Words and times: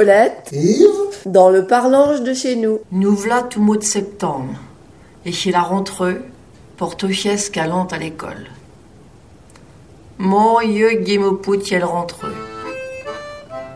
Colette, 0.00 0.48
Yves, 0.54 1.26
dans 1.26 1.50
le 1.50 1.66
parlange 1.66 2.22
de 2.22 2.32
chez 2.32 2.56
nous. 2.56 2.80
Nous 2.90 3.14
v'là 3.14 3.42
tout 3.42 3.60
mois 3.60 3.76
de 3.76 3.82
septembre, 3.82 4.54
et 5.26 5.30
chez 5.30 5.52
la 5.52 5.60
rentreux, 5.60 6.22
portochies 6.78 7.50
galante 7.52 7.92
à 7.92 7.98
l'école. 7.98 8.46
Mon 10.16 10.58
yeux 10.62 11.02
guimo 11.02 11.32
poutiel 11.32 11.84
rentreux. 11.84 12.34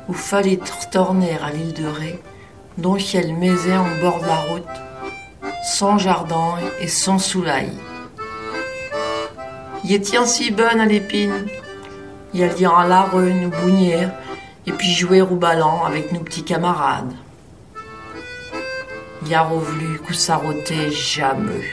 Où 0.09 0.14
fallait 0.14 0.59
retourner 0.59 1.37
à 1.45 1.50
l'île 1.50 1.74
de 1.74 1.87
Ré, 1.87 2.18
dont 2.79 2.96
elle 2.96 3.34
maisait 3.34 3.77
en 3.77 4.00
bord 4.00 4.22
de 4.22 4.27
la 4.27 4.36
route, 4.36 5.52
sans 5.62 5.98
jardin 5.98 6.54
et 6.80 6.88
sans 6.88 7.18
soleil. 7.18 7.68
Y 9.84 9.93
est 9.93 10.25
si 10.25 10.50
bonne 10.52 10.80
à 10.80 10.86
l'épine, 10.86 11.48
y 12.33 12.42
a 12.45 12.47
lien 12.47 12.72
à 12.78 12.88
la 12.88 13.11
nous 13.12 13.50
bougner, 13.50 14.09
et 14.66 14.73
puis 14.73 14.92
jouer 14.92 15.23
au 15.23 15.36
ballon 15.36 15.84
avec 15.84 16.12
nos 16.12 16.20
petits 16.20 16.45
camarades. 16.45 17.12
Y 19.27 19.34
a 19.34 19.42
revenu 19.42 19.98
que 20.06 20.14
ça 20.14 20.36
rotait 20.36 20.91
jamais. 20.91 21.64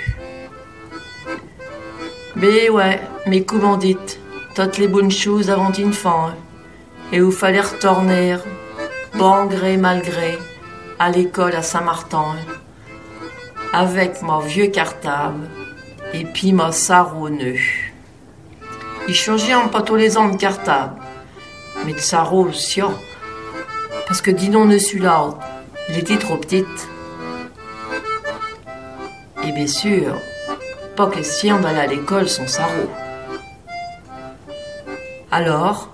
Mais 2.36 2.70
ouais, 2.70 3.02
mais 3.28 3.44
comment 3.44 3.78
dites, 3.78 4.20
toutes 4.56 4.78
les 4.78 4.88
bonnes 4.88 5.12
choses 5.12 5.50
avant 5.50 5.72
une 5.72 5.94
fin, 5.94 6.34
et 7.12 7.22
où 7.22 7.32
fallait 7.32 7.62
retourner, 7.62 8.38
bon 9.16 9.46
gré 9.46 9.76
mal 9.78 10.02
gré, 10.02 10.38
à 10.98 11.10
l'école 11.12 11.56
à 11.56 11.62
Saint-Martin, 11.62 12.36
avec 13.74 14.22
mon 14.22 14.40
vieux 14.40 14.68
cartable 14.68 15.48
et 16.14 16.26
puis 16.26 16.54
mon 16.54 16.72
sarreau 16.72 17.30
Il 19.08 19.16
changeait 19.16 19.54
un 19.54 19.68
pas 19.68 19.82
tous 19.82 19.96
les 19.96 20.18
ans 20.18 20.30
de 20.30 20.38
cartable, 20.38 20.96
mais 21.86 21.94
de 21.94 22.00
sarreau 22.00 22.46
aussi, 22.46 22.82
parce 24.08 24.22
que 24.22 24.32
dis 24.32 24.50
donc 24.50 24.70
dessus 24.70 25.00
là, 25.00 25.30
il 25.90 25.98
était 25.98 26.18
trop 26.18 26.38
petite. 26.38 26.88
Et 29.44 29.52
bien 29.52 29.68
sûr, 29.68 30.16
pas 30.96 31.10
question 31.10 31.60
d'aller 31.60 31.80
à 31.80 31.88
l'école 31.88 32.30
sans 32.30 32.48
sarreau. 32.48 32.90
Alors, 35.32 35.90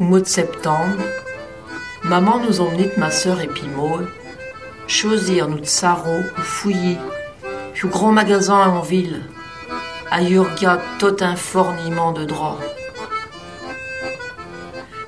au 0.00 0.04
mois 0.04 0.20
de 0.20 0.26
septembre, 0.26 1.02
maman 2.04 2.38
nous 2.40 2.60
emmenait 2.60 2.92
ma 2.96 3.10
sœur 3.10 3.40
et 3.40 3.46
puis 3.46 3.68
moi, 3.74 4.00
choisir 4.86 5.48
notre 5.48 5.68
sarreau 5.68 6.20
ou 6.36 6.40
fouiller, 6.42 6.98
au 7.82 7.88
grand 7.88 8.12
magasin 8.12 8.68
en 8.68 8.80
ville, 8.80 9.22
à 10.10 10.22
Yurga 10.22 10.80
tout 10.98 11.16
un 11.20 11.36
fourniment 11.36 12.12
de 12.12 12.24
draps. 12.24 12.75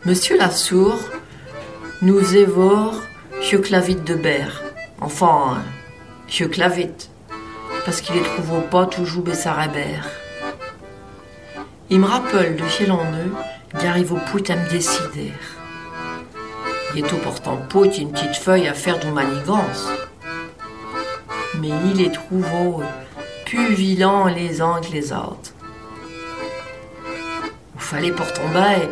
Monsieur 0.05 0.39
Lassour 0.39 0.97
nous 2.03 2.37
évore 2.37 2.95
chez 3.43 3.61
Clavite 3.61 4.05
de 4.05 4.15
Berre, 4.15 4.63
enfin, 5.01 5.59
chez 6.29 6.49
Clavite, 6.49 7.11
parce 7.85 8.01
qu'il 8.01 8.15
ne 8.15 8.23
trouve 8.23 8.63
pas 8.71 8.87
toujours 8.87 9.25
Bessarabert. 9.25 10.09
Il 11.91 11.99
me 11.99 12.07
rappelle 12.07 12.55
de 12.55 12.69
chez 12.69 12.87
l'enneu, 12.87 13.33
il 13.75 13.87
arrive 13.87 14.13
au 14.13 14.19
pouit 14.31 14.45
à 14.51 14.57
me 14.57 14.71
décider. 14.71 15.33
Il 16.95 17.05
est 17.05 17.09
tout 17.09 17.17
pourtant 17.17 17.57
pot 17.57 17.91
une 17.99 18.13
petite 18.13 18.37
feuille 18.37 18.69
à 18.69 18.75
faire 18.75 19.01
de 19.01 19.11
manigance. 19.11 19.89
Mais 21.61 21.71
il 21.93 22.01
est 22.03 22.15
trouvé 22.15 22.85
plus 23.45 23.75
vilain 23.75 24.31
les 24.31 24.61
uns 24.61 24.81
que 24.81 24.93
les 24.93 25.13
autres. 25.13 25.53
Il 27.75 27.81
fallait 27.81 28.13
pour 28.13 28.33
tomber, 28.33 28.89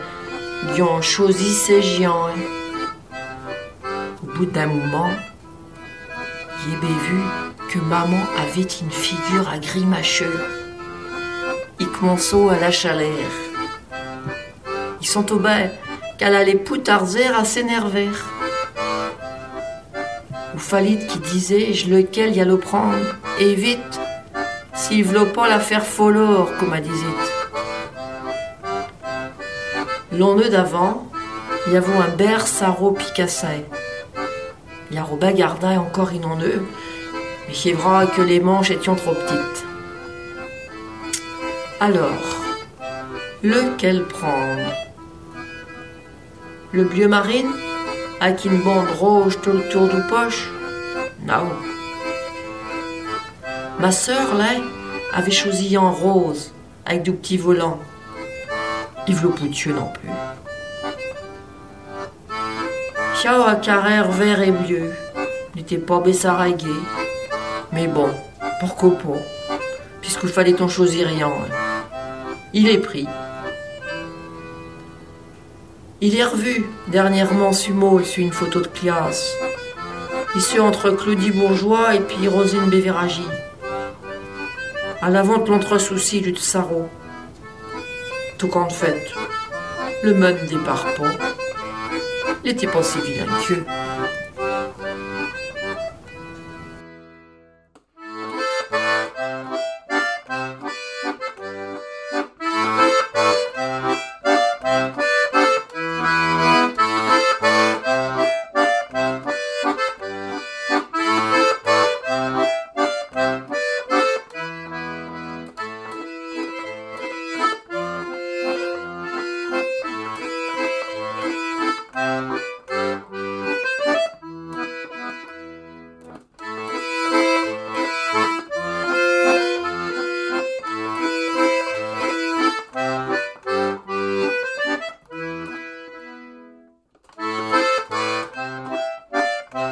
ils 0.64 0.82
ont 0.82 1.02
choisi 1.02 1.52
ces 1.52 1.82
géants. 1.82 2.30
Au 4.22 4.26
bout 4.36 4.46
d'un 4.46 4.66
moment, 4.66 5.10
j'ai 6.64 6.76
vu 6.76 7.20
que 7.70 7.78
maman 7.78 8.20
avait 8.38 8.62
une 8.62 8.90
figure 8.90 9.48
à 9.48 9.58
grimacheux. 9.58 10.40
Il 11.78 11.88
commençait 11.88 12.48
à 12.50 12.60
la 12.60 12.70
chaleur. 12.70 13.30
Ils 15.00 15.06
sont 15.06 15.30
au 15.32 15.38
bas 15.38 15.68
qu'elle 16.18 16.34
allait 16.34 16.56
poutarder 16.56 17.24
à 17.24 17.44
s'énerver. 17.44 18.08
Ou 20.54 20.58
Falit 20.58 21.06
qui 21.06 21.18
disait 21.18 21.72
je 21.74 21.90
lequel 21.90 22.34
y 22.34 22.40
a 22.40 22.44
le 22.44 22.58
prendre, 22.58 22.96
et 23.38 23.54
vite, 23.54 24.00
s'il 24.74 25.04
veut 25.04 25.26
pas 25.26 25.48
la 25.48 25.60
faire 25.60 25.84
comme 26.58 26.74
elle 26.74 26.82
disait. 26.82 27.25
L'an 30.18 30.34
d'avant, 30.34 31.10
y 31.70 31.76
avait 31.76 31.92
un 31.92 32.16
ber 32.16 32.46
saro 32.46 32.92
picassé. 32.92 33.66
Il 34.90 34.96
y 34.96 34.98
a 34.98 35.02
Robin 35.02 35.32
Gardin 35.32 35.78
encore 35.78 36.12
inondeux, 36.14 36.62
mais 37.46 37.54
c'est 37.54 37.72
vrai 37.72 38.06
que 38.06 38.22
les 38.22 38.40
manches 38.40 38.70
étaient 38.70 38.84
trop 38.84 39.12
petites. 39.12 39.64
Alors, 41.80 42.24
lequel 43.42 44.04
prendre? 44.04 44.72
Le 46.72 46.84
bleu 46.84 47.08
marine 47.08 47.52
Avec 48.20 48.46
une 48.46 48.62
bande 48.62 48.88
rouge 48.98 49.38
tout 49.42 49.50
autour 49.50 49.88
du 49.88 50.00
poche? 50.08 50.50
Non. 51.26 51.50
Ma 53.78 53.92
sœur, 53.92 54.34
là, 54.34 54.46
avait 55.12 55.30
choisi 55.30 55.76
en 55.76 55.92
rose, 55.92 56.52
avec 56.86 57.02
du 57.02 57.12
petits 57.12 57.36
volants. 57.36 57.80
Yves 59.08 59.22
Le 59.22 59.28
Poutieux 59.30 59.72
non 59.72 59.88
plus. 59.92 60.10
Chao 63.22 63.42
à 63.42 63.54
carrère 63.54 64.10
vert 64.10 64.42
et 64.42 64.50
bleu, 64.50 64.92
n'était 65.54 65.78
pas 65.78 66.00
bessaragué. 66.00 66.66
Mais 67.72 67.86
bon, 67.86 68.10
pourquoi 68.60 68.90
pas 68.90 69.58
Puisqu'il 70.00 70.28
fallait 70.28 70.60
en 70.60 70.68
choisir 70.68 71.08
rien. 71.08 71.30
Il 72.52 72.68
est 72.68 72.78
pris. 72.78 73.06
Il 76.00 76.16
est 76.16 76.24
revu 76.24 76.66
dernièrement 76.88 77.52
Sumo 77.52 78.02
sur 78.02 78.22
une 78.22 78.32
photo 78.32 78.60
de 78.60 78.66
classe. 78.66 79.32
Issu 80.34 80.60
entre 80.60 80.90
Claudie 80.90 81.30
Bourgeois 81.30 81.94
et 81.94 82.00
puis 82.00 82.28
Rosine 82.28 82.68
Bévéragi. 82.68 83.26
À 85.00 85.10
l'avant 85.10 85.38
de 85.38 85.50
l'entre-souci 85.50 86.20
du 86.20 86.30
Tsaro 86.30 86.88
tout 88.38 88.48
compte 88.48 88.72
fait. 88.72 89.12
Le 90.02 90.14
monde 90.14 90.36
départ 90.48 90.84
pas. 90.94 91.12
Il 92.44 92.50
était 92.50 92.66
pas 92.66 92.82
si 92.82 93.00
vilain 93.00 93.26
que. 93.46 93.54
Thank. 105.88 106.35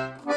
Bye. 0.05 0.34